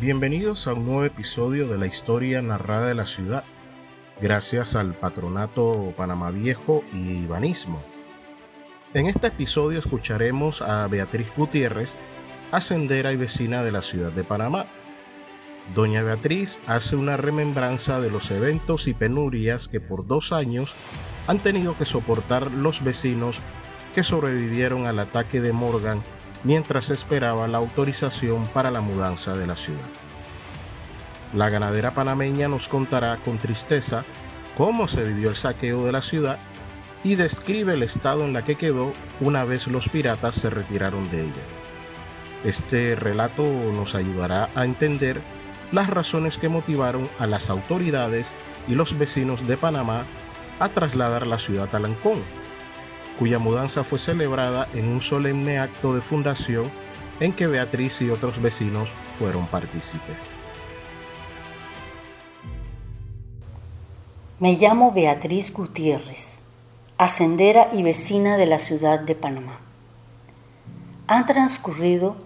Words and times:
Bienvenidos 0.00 0.66
a 0.66 0.74
un 0.74 0.86
nuevo 0.86 1.04
episodio 1.04 1.68
de 1.68 1.78
la 1.78 1.86
historia 1.86 2.42
narrada 2.42 2.88
de 2.88 2.96
la 2.96 3.06
ciudad, 3.06 3.44
gracias 4.20 4.74
al 4.74 4.94
Patronato 4.94 5.94
Panamá 5.96 6.32
Viejo 6.32 6.82
y 6.92 7.24
Banismo. 7.26 7.80
En 8.92 9.06
este 9.06 9.28
episodio 9.28 9.78
escucharemos 9.78 10.62
a 10.62 10.88
Beatriz 10.88 11.32
Gutiérrez, 11.36 11.96
ascendera 12.50 13.12
y 13.12 13.16
vecina 13.16 13.62
de 13.62 13.70
la 13.70 13.82
ciudad 13.82 14.10
de 14.10 14.24
Panamá. 14.24 14.66
Doña 15.76 16.02
Beatriz 16.02 16.58
hace 16.66 16.96
una 16.96 17.16
remembranza 17.16 18.00
de 18.00 18.10
los 18.10 18.32
eventos 18.32 18.88
y 18.88 18.94
penurias 18.94 19.68
que 19.68 19.78
por 19.80 20.08
dos 20.08 20.32
años 20.32 20.74
han 21.28 21.38
tenido 21.38 21.76
que 21.76 21.84
soportar 21.84 22.50
los 22.50 22.82
vecinos 22.82 23.42
que 23.94 24.02
sobrevivieron 24.02 24.86
al 24.86 24.98
ataque 24.98 25.40
de 25.40 25.52
Morgan 25.52 26.02
mientras 26.44 26.90
esperaba 26.90 27.48
la 27.48 27.58
autorización 27.58 28.46
para 28.48 28.70
la 28.70 28.80
mudanza 28.80 29.36
de 29.36 29.46
la 29.46 29.56
ciudad. 29.56 29.80
La 31.34 31.48
ganadera 31.48 31.92
panameña 31.92 32.46
nos 32.46 32.68
contará 32.68 33.16
con 33.24 33.38
tristeza 33.38 34.04
cómo 34.56 34.86
se 34.86 35.02
vivió 35.02 35.30
el 35.30 35.36
saqueo 35.36 35.84
de 35.84 35.92
la 35.92 36.02
ciudad 36.02 36.38
y 37.02 37.16
describe 37.16 37.74
el 37.74 37.82
estado 37.82 38.24
en 38.24 38.32
la 38.32 38.44
que 38.44 38.54
quedó 38.54 38.92
una 39.20 39.44
vez 39.44 39.66
los 39.66 39.88
piratas 39.88 40.36
se 40.36 40.50
retiraron 40.50 41.10
de 41.10 41.22
ella. 41.22 41.42
Este 42.44 42.94
relato 42.94 43.42
nos 43.42 43.94
ayudará 43.94 44.50
a 44.54 44.64
entender 44.64 45.20
las 45.72 45.88
razones 45.90 46.38
que 46.38 46.48
motivaron 46.48 47.08
a 47.18 47.26
las 47.26 47.50
autoridades 47.50 48.36
y 48.68 48.74
los 48.74 48.96
vecinos 48.96 49.46
de 49.46 49.56
Panamá 49.56 50.04
a 50.60 50.68
trasladar 50.68 51.26
la 51.26 51.38
ciudad 51.38 51.74
a 51.74 51.78
Lancón, 51.78 52.22
cuya 53.18 53.38
mudanza 53.38 53.84
fue 53.84 53.98
celebrada 53.98 54.68
en 54.74 54.88
un 54.88 55.00
solemne 55.00 55.58
acto 55.58 55.94
de 55.94 56.02
fundación 56.02 56.70
en 57.20 57.32
que 57.32 57.46
Beatriz 57.46 58.00
y 58.02 58.10
otros 58.10 58.40
vecinos 58.40 58.92
fueron 59.08 59.46
partícipes. 59.46 60.26
Me 64.40 64.56
llamo 64.56 64.92
Beatriz 64.92 65.52
Gutiérrez, 65.52 66.40
ascendera 66.98 67.70
y 67.72 67.82
vecina 67.82 68.36
de 68.36 68.46
la 68.46 68.58
ciudad 68.58 69.00
de 69.00 69.14
Panamá. 69.14 69.60
Han 71.06 71.24
transcurrido 71.26 72.16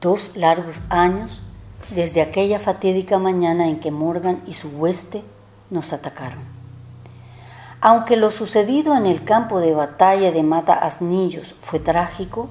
dos 0.00 0.32
largos 0.34 0.80
años 0.88 1.42
desde 1.90 2.22
aquella 2.22 2.58
fatídica 2.58 3.18
mañana 3.18 3.68
en 3.68 3.80
que 3.80 3.90
Morgan 3.90 4.42
y 4.46 4.54
su 4.54 4.68
hueste 4.68 5.22
nos 5.70 5.92
atacaron. 5.92 6.57
Aunque 7.80 8.16
lo 8.16 8.32
sucedido 8.32 8.96
en 8.96 9.06
el 9.06 9.22
campo 9.22 9.60
de 9.60 9.72
batalla 9.72 10.32
de 10.32 10.42
Mata 10.42 10.74
Asnillos 10.74 11.54
fue 11.60 11.78
trágico, 11.78 12.48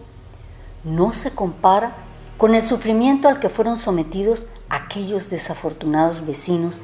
no 0.86 1.12
se 1.12 1.32
compara 1.32 1.92
con 2.38 2.56
el 2.56 2.62
sufrimiento 2.62 3.28
al 3.28 3.42
que 3.42 3.50
fueron 3.50 3.78
sometidos 3.78 4.46
aquellos 4.70 5.30
desafortunados 5.30 6.26
vecinos 6.26 6.80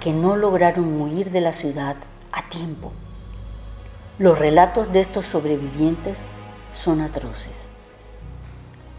que 0.00 0.12
no 0.12 0.34
lograron 0.34 0.98
huir 1.00 1.30
de 1.30 1.42
la 1.42 1.52
ciudad 1.52 1.96
a 2.32 2.48
tiempo. 2.48 2.92
Los 4.18 4.38
relatos 4.38 4.90
de 4.90 5.00
estos 5.00 5.26
sobrevivientes 5.26 6.18
son 6.72 7.02
atroces. 7.02 7.68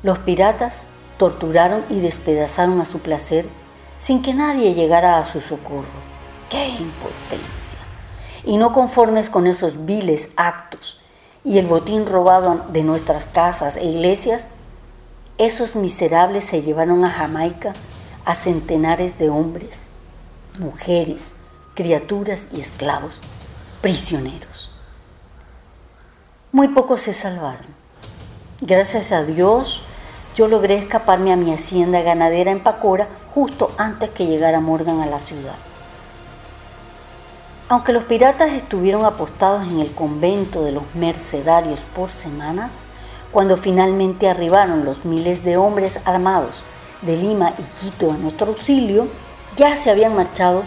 Los 0.04 0.20
piratas 0.20 0.84
torturaron 1.18 1.84
y 1.90 2.02
despedazaron 2.02 2.80
a 2.82 2.86
su 2.86 3.00
placer 3.00 3.48
sin 3.98 4.22
que 4.22 4.36
nadie 4.36 4.76
llegara 4.76 5.18
a 5.18 5.24
su 5.24 5.42
socorro. 5.42 5.86
¡Qué 6.50 6.68
impotencia! 6.68 7.75
Y 8.46 8.58
no 8.58 8.74
conformes 8.74 9.30
con 9.30 9.48
esos 9.48 9.86
viles 9.86 10.30
actos 10.36 11.00
y 11.44 11.58
el 11.58 11.68
botín 11.68 12.06
robado 12.06 12.66
de 12.70 12.84
nuestras 12.84 13.26
casas 13.26 13.78
e 13.78 13.86
iglesias, 13.86 14.46
esos 15.38 15.76
miserables 15.76 16.46
se 16.46 16.62
llevaron 16.62 17.06
a 17.06 17.12
Jamaica 17.12 17.74
a 18.26 18.36
centenares 18.36 19.18
de 19.20 19.30
hombres, 19.30 19.82
mujeres, 20.60 21.34
criaturas 21.76 22.48
y 22.54 22.62
esclavos, 22.62 23.20
prisioneros. 23.82 24.72
Muy 26.52 26.70
pocos 26.70 27.02
se 27.02 27.14
salvaron. 27.14 27.68
Gracias 28.62 29.12
a 29.12 29.24
Dios, 29.24 29.84
yo 30.36 30.48
logré 30.48 30.78
escaparme 30.78 31.34
a 31.34 31.36
mi 31.36 31.54
hacienda 31.54 32.02
ganadera 32.02 32.52
en 32.52 32.64
Pacora 32.64 33.08
justo 33.34 33.72
antes 33.78 34.10
que 34.12 34.26
llegara 34.26 34.62
Morgan 34.62 35.02
a 35.02 35.06
la 35.06 35.20
ciudad. 35.20 35.56
Aunque 37.68 37.94
los 37.94 38.04
piratas 38.04 38.52
estuvieron 38.52 39.06
apostados 39.06 39.68
en 39.68 39.80
el 39.80 39.92
convento 39.92 40.62
de 40.62 40.72
los 40.72 40.84
mercedarios 40.94 41.80
por 41.96 42.12
semanas, 42.12 42.72
cuando 43.32 43.58
finalmente 43.58 44.30
arribaron 44.30 44.86
los 44.86 45.04
miles 45.04 45.44
de 45.44 45.58
hombres 45.58 46.00
armados 46.06 46.62
de 47.02 47.18
Lima 47.18 47.56
y 47.58 47.64
Quito 47.80 48.12
a 48.12 48.18
nuestro 48.18 48.48
auxilio, 48.48 49.08
ya 49.58 49.76
se 49.78 49.90
habían 49.90 50.16
marchado 50.16 50.62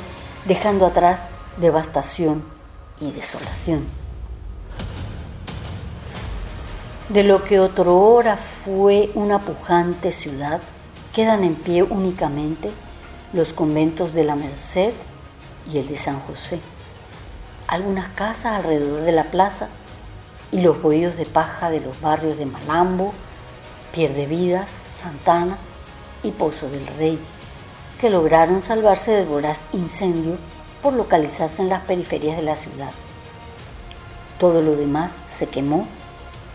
dejando 0.44 0.86
atrás 0.86 1.20
devastación 1.58 2.42
y 3.00 3.12
desolación. 3.12 3.86
De 7.10 7.22
lo 7.22 7.44
que 7.44 7.60
otrora 7.60 8.36
fue 8.36 9.12
una 9.14 9.38
pujante 9.38 10.10
ciudad, 10.10 10.60
quedan 11.14 11.44
en 11.44 11.54
pie 11.54 11.84
únicamente 11.84 12.72
los 13.32 13.52
conventos 13.52 14.14
de 14.14 14.24
la 14.24 14.34
Merced 14.34 14.92
y 15.72 15.78
el 15.78 15.86
de 15.86 15.96
San 15.96 16.18
José 16.18 16.58
algunas 17.68 18.08
casas 18.08 18.56
alrededor 18.56 19.02
de 19.02 19.12
la 19.12 19.24
plaza 19.24 19.68
y 20.50 20.62
los 20.62 20.80
bohíos 20.80 21.16
de 21.16 21.26
paja 21.26 21.70
de 21.70 21.80
los 21.80 22.00
barrios 22.00 22.38
de 22.38 22.46
Malambo, 22.46 23.12
Pierdevidas, 23.92 24.70
Santana 24.94 25.58
y 26.22 26.30
Pozo 26.30 26.68
del 26.70 26.86
Rey, 26.98 27.18
que 28.00 28.08
lograron 28.08 28.62
salvarse 28.62 29.12
del 29.12 29.26
voraz 29.26 29.60
incendio 29.72 30.38
por 30.82 30.94
localizarse 30.94 31.60
en 31.60 31.68
las 31.68 31.82
periferias 31.82 32.36
de 32.36 32.42
la 32.42 32.56
ciudad. 32.56 32.90
Todo 34.38 34.62
lo 34.62 34.74
demás 34.74 35.12
se 35.28 35.46
quemó 35.46 35.86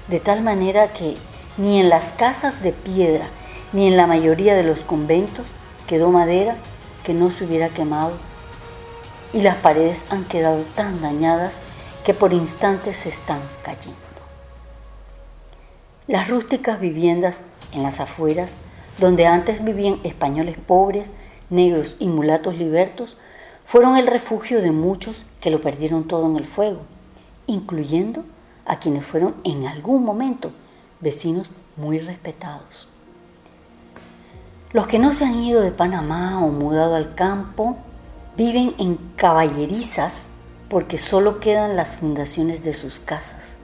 de 0.08 0.20
tal 0.20 0.42
manera 0.42 0.94
que 0.94 1.16
ni 1.58 1.80
en 1.80 1.90
las 1.90 2.12
casas 2.14 2.64
de 2.64 2.72
piedra 2.72 3.28
ni 3.72 3.88
en 3.88 3.98
la 3.98 4.08
mayoría 4.08 4.56
de 4.56 4.64
los 4.64 4.82
conventos 4.82 5.46
quedó 5.88 6.10
madera 6.10 6.56
que 7.04 7.14
no 7.14 7.30
se 7.30 7.46
hubiera 7.46 7.70
quemado 7.70 8.14
y 9.34 9.42
las 9.42 9.58
paredes 9.58 10.04
han 10.10 10.24
quedado 10.26 10.64
tan 10.76 11.02
dañadas 11.02 11.52
que 12.06 12.14
por 12.14 12.34
instantes 12.34 12.98
se 12.98 13.10
están 13.10 13.40
cayendo. 13.64 13.98
Las 16.08 16.30
rústicas 16.30 16.80
viviendas 16.80 17.42
en 17.74 17.84
las 17.84 18.00
afueras, 18.00 18.54
donde 19.00 19.26
antes 19.26 19.64
vivían 19.64 20.00
españoles 20.04 20.58
pobres, 20.58 21.10
negros 21.50 21.98
y 22.00 22.08
mulatos 22.08 22.56
libertos, 22.56 23.18
fueron 23.66 23.98
el 23.98 24.08
refugio 24.08 24.62
de 24.62 24.72
muchos 24.72 25.24
que 25.42 25.50
lo 25.50 25.62
perdieron 25.62 26.08
todo 26.08 26.28
en 26.28 26.38
el 26.38 26.46
fuego, 26.46 26.82
incluyendo 27.48 28.24
a 28.66 28.80
quienes 28.80 29.06
fueron 29.06 29.36
en 29.44 29.66
algún 29.66 30.04
momento 30.04 30.52
vecinos 31.00 31.50
muy 31.76 32.00
respetados. 32.00 32.88
Los 34.74 34.88
que 34.88 35.00
no 35.00 35.14
se 35.14 35.26
han 35.26 35.44
ido 35.44 35.62
de 35.62 35.72
Panamá 35.72 36.44
o 36.44 36.50
mudado 36.50 36.96
al 36.96 37.16
campo 37.16 37.78
Viven 38.36 38.74
en 38.80 38.98
caballerizas 39.16 40.24
porque 40.68 40.98
solo 40.98 41.40
quedan 41.40 41.76
las 41.76 41.98
fundaciones 41.98 42.64
de 42.64 42.74
sus 42.74 43.00
casas. 43.00 43.58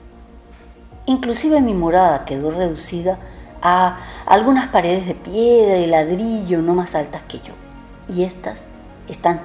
Inclusive 1.06 1.60
mi 1.60 1.74
morada 1.74 2.24
quedó 2.24 2.52
reducida 2.52 3.18
a 3.62 3.98
algunas 4.26 4.68
paredes 4.68 5.06
de 5.06 5.14
piedra 5.14 5.76
y 5.76 5.86
ladrillo 5.86 6.62
no 6.62 6.74
más 6.74 6.94
altas 6.94 7.22
que 7.22 7.40
yo. 7.40 7.52
Y 8.08 8.22
estas 8.22 8.64
están 9.08 9.40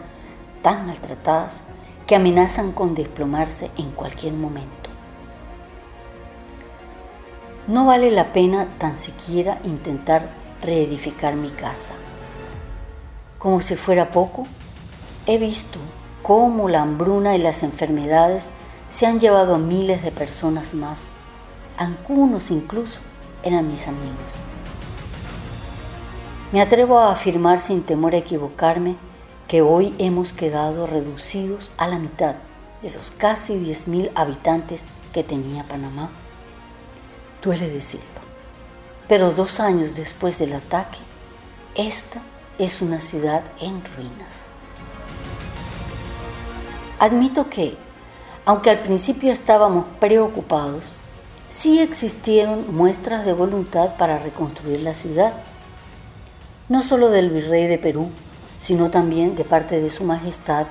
tan 0.62 0.86
maltratadas 0.86 1.62
que 2.06 2.16
amenazan 2.16 2.72
con 2.72 2.94
desplomarse 2.94 3.72
en 3.78 3.92
cualquier 3.92 4.34
momento. 4.34 4.92
No 7.68 7.86
vale 7.86 8.12
la 8.12 8.32
pena 8.32 8.68
tan 8.78 8.96
siquiera 8.96 9.58
intentar 9.64 10.30
reedificar 10.62 11.36
mi 11.36 11.50
casa. 11.50 11.94
Como 13.40 13.60
si 13.60 13.76
fuera 13.76 14.12
poco, 14.12 14.46
He 15.28 15.40
visto 15.40 15.80
cómo 16.22 16.70
la 16.70 16.82
hambruna 16.82 17.36
y 17.36 17.40
las 17.40 17.64
enfermedades 17.64 18.50
se 18.92 19.08
han 19.08 19.20
llevado 19.20 19.56
a 19.56 19.58
miles 19.58 20.04
de 20.04 20.12
personas 20.12 20.76
más. 20.76 21.06
Algunos 21.78 22.52
incluso 22.52 23.02
eran 23.42 23.68
mis 23.68 23.88
amigos. 23.88 24.32
Me 26.52 26.62
atrevo 26.62 27.00
a 27.00 27.12
afirmar 27.12 27.60
sin 27.60 27.82
temor 27.82 28.14
a 28.14 28.20
equivocarme 28.20 28.96
que 29.48 29.62
hoy 29.62 29.96
hemos 29.98 30.32
quedado 30.32 30.86
reducidos 30.86 31.72
a 31.78 31.88
la 31.88 31.98
mitad 31.98 32.36
de 32.84 32.92
los 32.92 33.12
casi 33.12 33.54
10.000 33.54 34.12
habitantes 34.14 34.84
que 35.12 35.24
tenía 35.24 35.64
Panamá. 35.64 36.10
Duele 37.44 37.68
decirlo, 37.68 38.06
pero 39.08 39.32
dos 39.32 39.60
años 39.60 39.96
después 39.96 40.38
del 40.38 40.54
ataque, 40.54 41.00
esta 41.76 42.22
es 42.58 42.82
una 42.82 43.00
ciudad 43.00 43.44
en 43.60 43.84
ruinas. 43.96 44.55
Admito 47.06 47.52
que, 47.52 47.78
aunque 48.46 48.72
al 48.72 48.80
principio 48.80 49.32
estábamos 49.32 49.86
preocupados, 50.00 50.94
sí 51.56 51.80
existieron 51.80 52.76
muestras 52.76 53.28
de 53.28 53.34
voluntad 53.34 53.96
para 53.96 54.18
reconstruir 54.18 54.80
la 54.80 54.96
ciudad. 54.96 55.34
no 56.68 56.82
solo 56.82 57.12
del 57.12 57.30
virrey 57.30 57.68
de 57.68 57.78
Perú, 57.78 58.10
sino 58.64 58.90
también 58.90 59.36
de 59.36 59.44
parte 59.44 59.80
de 59.80 59.92
su 59.92 60.04
majestad, 60.04 60.66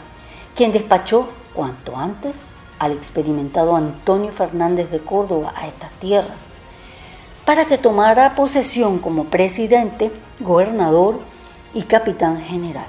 quien 0.57 0.73
despachó 0.73 1.29
cuanto 1.55 1.97
antes 1.97 2.47
al 2.81 2.91
experimentado 2.91 3.77
Antonio 3.77 4.33
Fernández 4.33 4.91
de 4.91 4.99
Córdoba 4.99 5.53
a 5.55 5.69
estas 5.69 5.93
tierras, 6.01 6.43
para 7.45 7.65
que 7.67 7.79
tomara 7.79 8.35
posesión 8.35 8.99
como 8.99 9.27
presidente, 9.27 10.11
gobernador 10.41 11.21
y 11.75 11.83
capitán 11.83 12.43
general. 12.43 12.89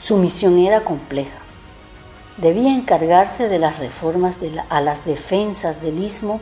Su 0.00 0.16
misión 0.16 0.58
era 0.58 0.82
compleja. 0.82 1.38
Debía 2.38 2.72
encargarse 2.72 3.48
de 3.48 3.58
las 3.58 3.78
reformas 3.78 4.36
a 4.68 4.80
las 4.80 5.04
defensas 5.04 5.82
del 5.82 6.02
istmo 6.02 6.40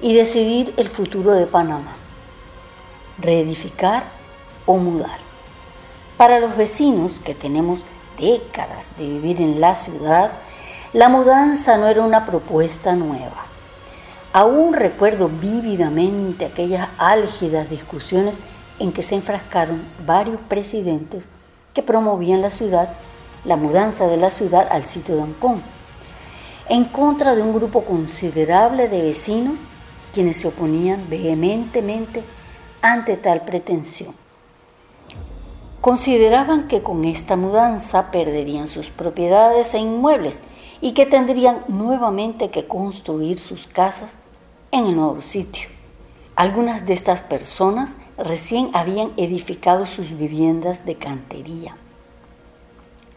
y 0.00 0.14
decidir 0.14 0.72
el 0.76 0.88
futuro 0.88 1.34
de 1.34 1.46
Panamá, 1.46 1.96
reedificar 3.18 4.04
o 4.64 4.76
mudar. 4.76 5.18
Para 6.16 6.38
los 6.38 6.56
vecinos 6.56 7.18
que 7.18 7.34
tenemos 7.34 7.80
décadas 8.16 8.96
de 8.96 9.08
vivir 9.08 9.40
en 9.40 9.60
la 9.60 9.74
ciudad, 9.74 10.30
la 10.92 11.08
mudanza 11.08 11.76
no 11.76 11.88
era 11.88 12.02
una 12.02 12.24
propuesta 12.24 12.94
nueva. 12.94 13.44
Aún 14.32 14.72
recuerdo 14.72 15.28
vívidamente 15.28 16.44
aquellas 16.44 16.88
álgidas 16.96 17.68
discusiones 17.68 18.38
en 18.78 18.92
que 18.92 19.02
se 19.02 19.16
enfrascaron 19.16 19.82
varios 20.06 20.38
presidentes 20.48 21.24
que 21.74 21.82
promovían 21.82 22.40
la 22.40 22.50
ciudad, 22.50 22.90
la 23.44 23.56
mudanza 23.56 24.06
de 24.06 24.16
la 24.16 24.30
ciudad 24.30 24.68
al 24.70 24.84
sitio 24.84 25.16
de 25.16 25.22
Ancón, 25.22 25.62
en 26.68 26.84
contra 26.84 27.34
de 27.34 27.42
un 27.42 27.54
grupo 27.54 27.82
considerable 27.82 28.88
de 28.88 29.02
vecinos 29.02 29.58
quienes 30.12 30.38
se 30.38 30.48
oponían 30.48 31.08
vehementemente 31.08 32.22
ante 32.82 33.16
tal 33.16 33.42
pretensión. 33.42 34.14
Consideraban 35.80 36.66
que 36.66 36.82
con 36.82 37.04
esta 37.04 37.36
mudanza 37.36 38.10
perderían 38.10 38.68
sus 38.68 38.90
propiedades 38.90 39.74
e 39.74 39.78
inmuebles 39.78 40.40
y 40.80 40.92
que 40.92 41.06
tendrían 41.06 41.64
nuevamente 41.68 42.50
que 42.50 42.66
construir 42.66 43.38
sus 43.38 43.66
casas 43.66 44.18
en 44.70 44.86
el 44.86 44.96
nuevo 44.96 45.20
sitio. 45.20 45.68
Algunas 46.36 46.86
de 46.86 46.94
estas 46.94 47.20
personas 47.20 47.96
recién 48.16 48.70
habían 48.74 49.12
edificado 49.16 49.86
sus 49.86 50.16
viviendas 50.16 50.84
de 50.84 50.96
cantería. 50.96 51.76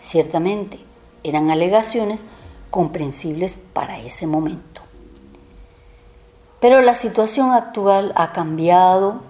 Ciertamente, 0.02 0.80
eran 1.24 1.52
alegaciones 1.52 2.26
comprensibles 2.70 3.58
para 3.74 4.00
ese 4.00 4.26
momento. 4.26 4.82
Pero 6.60 6.82
la 6.82 6.96
situación 6.96 7.52
actual 7.52 8.14
ha 8.16 8.34
cambiado, 8.34 9.22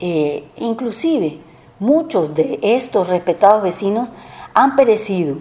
eh, 0.00 0.48
inclusive 0.56 1.40
muchos 1.78 2.34
de 2.34 2.58
estos 2.62 3.08
respetados 3.08 3.62
vecinos 3.62 4.10
han 4.54 4.76
perecido, 4.76 5.36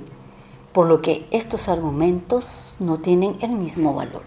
por 0.71 0.87
lo 0.87 1.01
que 1.01 1.27
estos 1.31 1.67
argumentos 1.69 2.75
no 2.79 2.99
tienen 2.99 3.37
el 3.41 3.51
mismo 3.51 3.93
valor. 3.93 4.23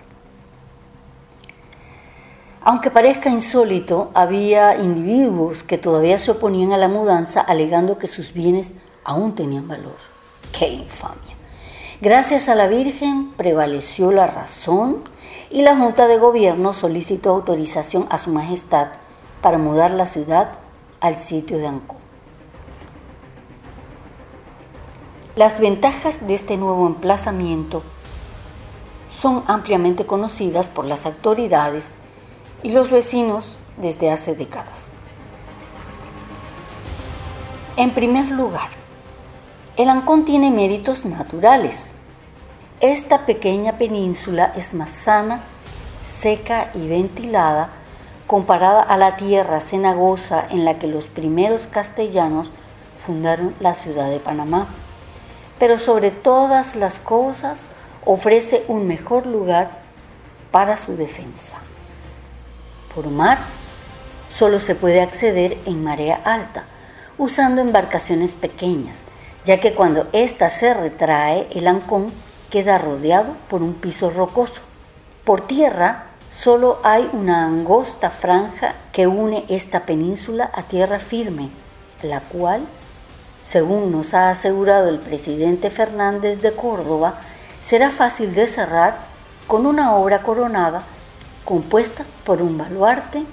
Aunque 2.62 2.90
parezca 2.90 3.30
insólito, 3.30 4.10
había 4.12 4.76
individuos 4.76 5.62
que 5.62 5.78
todavía 5.78 6.18
se 6.18 6.32
oponían 6.32 6.72
a 6.72 6.76
la 6.76 6.88
mudanza 6.88 7.40
alegando 7.40 7.96
que 7.96 8.06
sus 8.06 8.32
bienes 8.34 8.72
aún 9.04 9.34
tenían 9.34 9.66
valor. 9.66 10.09
¡Qué 10.52 10.68
infamia! 10.68 11.36
Gracias 12.00 12.48
a 12.48 12.54
la 12.54 12.66
Virgen 12.66 13.32
prevaleció 13.36 14.10
la 14.10 14.26
razón 14.26 15.04
y 15.50 15.62
la 15.62 15.76
Junta 15.76 16.06
de 16.06 16.18
Gobierno 16.18 16.72
solicitó 16.72 17.30
autorización 17.30 18.06
a 18.08 18.18
Su 18.18 18.30
Majestad 18.30 18.88
para 19.42 19.58
mudar 19.58 19.90
la 19.90 20.06
ciudad 20.06 20.52
al 21.00 21.18
sitio 21.18 21.58
de 21.58 21.66
Ancón. 21.66 21.98
Las 25.36 25.60
ventajas 25.60 26.26
de 26.26 26.34
este 26.34 26.56
nuevo 26.56 26.86
emplazamiento 26.86 27.82
son 29.10 29.44
ampliamente 29.46 30.06
conocidas 30.06 30.68
por 30.68 30.84
las 30.84 31.04
autoridades 31.06 31.94
y 32.62 32.72
los 32.72 32.90
vecinos 32.90 33.58
desde 33.76 34.10
hace 34.10 34.34
décadas. 34.34 34.92
En 37.76 37.92
primer 37.92 38.30
lugar, 38.30 38.79
el 39.80 39.88
Ancón 39.88 40.26
tiene 40.26 40.50
méritos 40.50 41.06
naturales. 41.06 41.92
Esta 42.80 43.24
pequeña 43.24 43.78
península 43.78 44.52
es 44.54 44.74
más 44.74 44.90
sana, 44.90 45.40
seca 46.20 46.70
y 46.74 46.86
ventilada 46.86 47.70
comparada 48.26 48.82
a 48.82 48.98
la 48.98 49.16
tierra 49.16 49.62
cenagosa 49.62 50.46
en 50.50 50.66
la 50.66 50.78
que 50.78 50.86
los 50.86 51.06
primeros 51.06 51.66
castellanos 51.66 52.50
fundaron 52.98 53.54
la 53.58 53.74
ciudad 53.74 54.10
de 54.10 54.20
Panamá. 54.20 54.66
Pero 55.58 55.78
sobre 55.78 56.10
todas 56.10 56.76
las 56.76 56.98
cosas 56.98 57.62
ofrece 58.04 58.64
un 58.68 58.86
mejor 58.86 59.24
lugar 59.24 59.78
para 60.50 60.76
su 60.76 60.94
defensa. 60.94 61.56
Por 62.94 63.08
mar, 63.08 63.38
solo 64.36 64.60
se 64.60 64.74
puede 64.74 65.00
acceder 65.00 65.56
en 65.64 65.82
marea 65.82 66.20
alta, 66.22 66.64
usando 67.16 67.62
embarcaciones 67.62 68.34
pequeñas, 68.34 69.04
ya 69.44 69.60
que 69.60 69.74
cuando 69.74 70.08
ésta 70.12 70.50
se 70.50 70.74
retrae, 70.74 71.48
el 71.52 71.66
ancón 71.66 72.12
queda 72.50 72.78
rodeado 72.78 73.34
por 73.48 73.62
un 73.62 73.74
piso 73.74 74.10
rocoso. 74.10 74.60
Por 75.24 75.40
tierra 75.42 76.06
solo 76.38 76.78
hay 76.82 77.08
una 77.12 77.44
angosta 77.44 78.10
franja 78.10 78.74
que 78.92 79.06
une 79.06 79.44
esta 79.48 79.80
península 79.80 80.50
a 80.52 80.62
tierra 80.62 80.98
firme, 80.98 81.50
la 82.02 82.20
cual, 82.20 82.62
según 83.42 83.92
nos 83.92 84.14
ha 84.14 84.30
asegurado 84.30 84.88
el 84.88 84.98
presidente 84.98 85.70
Fernández 85.70 86.40
de 86.40 86.52
Córdoba, 86.52 87.20
será 87.64 87.90
fácil 87.90 88.34
de 88.34 88.46
cerrar 88.46 88.98
con 89.46 89.66
una 89.66 89.94
obra 89.94 90.22
coronada 90.22 90.82
compuesta 91.44 92.04
por 92.24 92.42
un 92.42 92.56
baluarte 92.56 93.24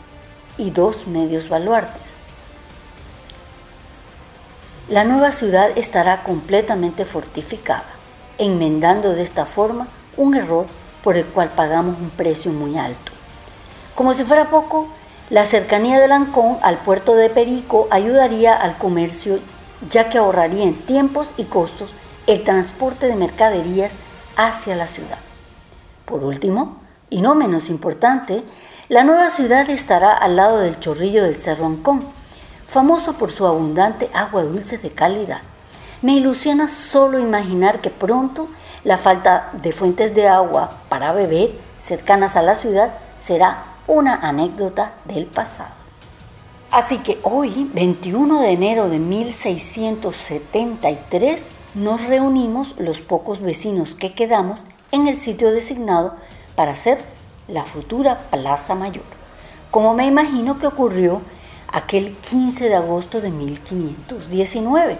y 0.57 0.71
dos 0.71 1.07
medios 1.07 1.49
baluartes. 1.49 2.16
La 4.89 5.03
nueva 5.03 5.33
ciudad 5.33 5.77
estará 5.77 6.23
completamente 6.23 7.03
fortificada 7.03 7.83
enmendando 8.37 9.13
de 9.13 9.23
esta 9.23 9.45
forma 9.45 9.87
un 10.15 10.35
error 10.35 10.65
por 11.03 11.17
el 11.17 11.25
cual 11.25 11.49
pagamos 11.49 11.97
un 11.99 12.09
precio 12.09 12.51
muy 12.51 12.77
alto. 12.77 13.11
Como 13.95 14.13
si 14.13 14.23
fuera 14.23 14.49
poco, 14.49 14.87
la 15.29 15.45
cercanía 15.45 15.99
de 15.99 16.07
Lancón 16.07 16.57
al 16.61 16.77
puerto 16.77 17.15
de 17.15 17.29
Perico 17.29 17.87
ayudaría 17.91 18.55
al 18.55 18.77
comercio 18.77 19.39
ya 19.89 20.09
que 20.09 20.19
ahorraría 20.19 20.63
en 20.63 20.75
tiempos 20.75 21.27
y 21.35 21.43
costos 21.43 21.91
el 22.25 22.43
transporte 22.43 23.07
de 23.07 23.15
mercaderías 23.15 23.91
hacia 24.37 24.75
la 24.75 24.87
ciudad. 24.87 25.19
Por 26.05 26.23
último, 26.23 26.77
y 27.09 27.21
no 27.21 27.35
menos 27.35 27.69
importante, 27.69 28.43
la 28.87 29.03
nueva 29.03 29.31
ciudad 29.31 29.69
estará 29.69 30.13
al 30.13 30.37
lado 30.37 30.59
del 30.59 30.79
chorrillo 30.79 31.23
del 31.23 31.35
Cerro 31.35 31.65
Ancón, 31.65 32.03
famoso 32.67 33.13
por 33.13 33.31
su 33.31 33.47
abundante 33.47 34.09
agua 34.13 34.43
dulce 34.43 34.77
de 34.77 34.91
calidad. 34.91 35.41
Me 36.01 36.13
ilusiona 36.13 36.67
solo 36.67 37.19
imaginar 37.19 37.81
que 37.81 37.89
pronto 37.89 38.49
la 38.83 38.97
falta 38.97 39.49
de 39.53 39.71
fuentes 39.71 40.13
de 40.13 40.27
agua 40.27 40.71
para 40.89 41.11
beber 41.11 41.51
cercanas 41.83 42.35
a 42.35 42.41
la 42.41 42.55
ciudad 42.55 42.91
será 43.21 43.63
una 43.87 44.15
anécdota 44.15 44.93
del 45.05 45.25
pasado. 45.25 45.71
Así 46.69 46.97
que 46.99 47.17
hoy, 47.23 47.71
21 47.73 48.41
de 48.41 48.51
enero 48.51 48.89
de 48.89 48.99
1673, 48.99 51.41
nos 51.75 52.05
reunimos 52.05 52.75
los 52.77 52.99
pocos 52.99 53.41
vecinos 53.41 53.93
que 53.93 54.13
quedamos 54.13 54.59
en 54.91 55.07
el 55.07 55.21
sitio 55.21 55.51
designado 55.51 56.15
para 56.55 56.73
hacer 56.73 56.97
la 57.47 57.63
futura 57.63 58.29
Plaza 58.31 58.75
Mayor, 58.75 59.05
como 59.71 59.93
me 59.93 60.05
imagino 60.05 60.59
que 60.59 60.67
ocurrió 60.67 61.21
aquel 61.67 62.15
15 62.15 62.69
de 62.69 62.75
agosto 62.75 63.21
de 63.21 63.29
1519 63.29 64.97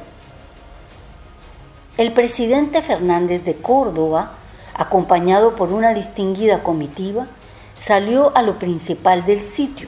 el 1.98 2.14
presidente 2.14 2.84
Fernández 2.84 3.44
de 3.44 3.56
Córdoba, 3.56 4.34
acompañado 4.76 5.56
por 5.56 5.74
una 5.74 5.96
distinguida 5.96 6.62
comitiva, 6.62 7.26
salió 7.76 8.38
a 8.38 8.44
lo 8.44 8.60
principal 8.60 9.26
del 9.26 9.42
sitio 9.42 9.88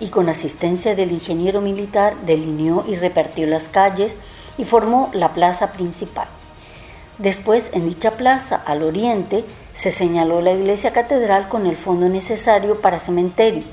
y 0.00 0.08
con 0.08 0.30
asistencia 0.30 0.94
del 0.94 1.12
ingeniero 1.12 1.60
militar 1.60 2.14
delineó 2.24 2.86
y 2.88 2.96
repartió 2.96 3.46
las 3.46 3.68
calles 3.68 4.18
y 4.56 4.64
formó 4.64 5.10
la 5.12 5.34
plaza 5.34 5.72
principal. 5.72 6.26
Después, 7.18 7.68
en 7.74 7.86
dicha 7.86 8.12
plaza, 8.12 8.56
al 8.64 8.82
oriente, 8.82 9.44
se 9.74 9.90
señaló 9.90 10.40
la 10.40 10.52
iglesia 10.52 10.92
catedral 10.92 11.50
con 11.50 11.66
el 11.66 11.76
fondo 11.76 12.08
necesario 12.08 12.80
para 12.80 12.98
cementerio 12.98 13.64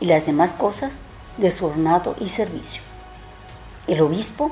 y 0.00 0.06
las 0.06 0.24
demás 0.24 0.54
cosas 0.54 1.00
de 1.36 1.50
su 1.50 1.66
ornato 1.66 2.14
y 2.20 2.28
servicio. 2.28 2.82
El 3.86 4.00
obispo 4.00 4.50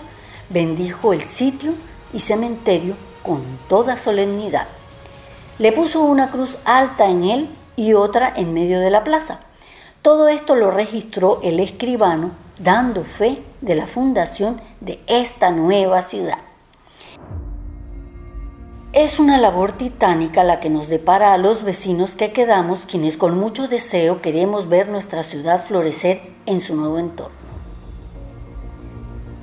bendijo 0.48 1.12
el 1.12 1.22
sitio 1.22 1.72
y 2.12 2.20
cementerio 2.20 2.96
con 3.22 3.42
toda 3.68 3.96
solemnidad. 3.96 4.66
Le 5.58 5.72
puso 5.72 6.00
una 6.00 6.30
cruz 6.30 6.58
alta 6.64 7.06
en 7.08 7.24
él 7.24 7.48
y 7.76 7.94
otra 7.94 8.32
en 8.34 8.52
medio 8.52 8.80
de 8.80 8.90
la 8.90 9.04
plaza. 9.04 9.40
Todo 10.02 10.28
esto 10.28 10.56
lo 10.56 10.70
registró 10.70 11.40
el 11.42 11.60
escribano 11.60 12.32
dando 12.58 13.04
fe 13.04 13.42
de 13.60 13.74
la 13.74 13.86
fundación 13.86 14.60
de 14.80 15.00
esta 15.06 15.50
nueva 15.50 16.02
ciudad. 16.02 16.38
Es 19.00 19.18
una 19.18 19.38
labor 19.38 19.72
titánica 19.72 20.44
la 20.44 20.60
que 20.60 20.68
nos 20.68 20.88
depara 20.88 21.32
a 21.32 21.38
los 21.38 21.62
vecinos 21.62 22.16
que 22.16 22.34
quedamos 22.34 22.84
quienes 22.84 23.16
con 23.16 23.38
mucho 23.38 23.66
deseo 23.66 24.20
queremos 24.20 24.68
ver 24.68 24.90
nuestra 24.90 25.22
ciudad 25.22 25.64
florecer 25.64 26.34
en 26.44 26.60
su 26.60 26.76
nuevo 26.76 26.98
entorno. 26.98 27.34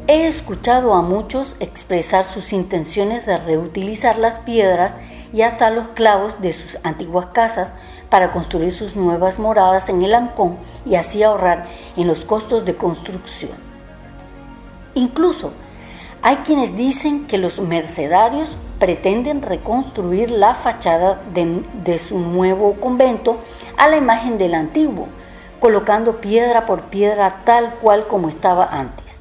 He 0.06 0.28
escuchado 0.28 0.94
a 0.94 1.02
muchos 1.02 1.56
expresar 1.60 2.26
sus 2.26 2.54
intenciones 2.54 3.26
de 3.26 3.40
reutilizar 3.40 4.20
las 4.20 4.38
piedras 4.38 4.94
y 5.34 5.42
hasta 5.42 5.72
los 5.72 5.88
clavos 5.88 6.40
de 6.40 6.54
sus 6.54 6.78
antiguas 6.84 7.30
casas 7.34 7.74
para 8.12 8.32
construir 8.32 8.72
sus 8.72 8.96
nuevas 8.96 9.40
moradas 9.40 9.90
en 9.90 10.04
el 10.04 10.14
Ancón 10.14 10.58
y 10.86 10.94
así 10.94 11.24
ahorrar 11.24 11.64
en 11.96 12.06
los 12.06 12.26
costos 12.26 12.64
de 12.64 12.76
construcción. 12.76 13.58
Incluso 14.94 15.52
hay 16.22 16.38
quienes 16.38 16.76
dicen 16.76 17.28
que 17.28 17.38
los 17.38 17.60
mercedarios 17.60 18.56
pretenden 18.80 19.42
reconstruir 19.42 20.32
la 20.32 20.54
fachada 20.54 21.22
de, 21.34 21.64
de, 21.84 21.98
su 21.98 22.20
nuevo 22.20 22.74
convento 22.76 23.38
a 23.78 23.88
la 23.88 23.98
imagen 23.98 24.38
del 24.38 24.54
antiguo, 24.54 25.08
colocando 25.60 26.22
piedra 26.22 26.66
por 26.66 26.86
piedra 26.86 27.42
tal 27.46 27.76
cual 27.76 28.08
como 28.08 28.30
estaba 28.30 28.66
antes. 28.66 29.20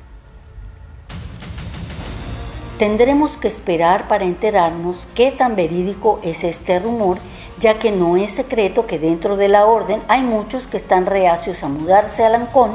Tendremos 2.79 3.37
que 3.37 3.49
esperar 3.49 4.07
para 4.09 4.25
enterarnos 4.25 5.09
qué 5.15 5.31
tan 5.31 5.57
verídico 5.57 6.21
es 6.23 6.45
este 6.45 6.79
rumor 6.79 7.19
ya 7.59 7.79
que 7.79 7.91
no 7.91 8.17
es 8.17 8.33
secreto 8.33 8.87
que 8.87 8.99
dentro 8.99 9.37
de 9.37 9.49
la 9.49 9.67
orden 9.67 10.03
hay 10.09 10.23
muchos 10.23 10.67
que 10.67 10.76
están 10.76 11.07
reacios 11.07 11.62
a 11.62 11.69
mudarse 11.69 12.25
a 12.25 12.29
Lancón, 12.29 12.73